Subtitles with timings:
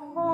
[0.00, 0.31] upon